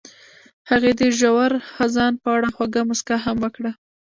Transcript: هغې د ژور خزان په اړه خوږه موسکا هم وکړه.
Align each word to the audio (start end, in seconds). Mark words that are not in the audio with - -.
هغې 0.69 0.91
د 0.99 1.01
ژور 1.19 1.51
خزان 1.73 2.13
په 2.23 2.27
اړه 2.35 2.47
خوږه 2.55 2.81
موسکا 2.89 3.15
هم 3.25 3.37
وکړه. 3.43 3.71